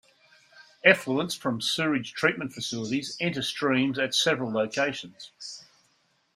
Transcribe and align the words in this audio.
Effluents 0.83 1.37
from 1.37 1.61
sewage 1.61 2.13
treatment 2.15 2.51
facilities 2.53 3.15
enter 3.19 3.43
streams 3.43 3.99
at 3.99 4.15
several 4.15 4.51
locations. 4.51 5.63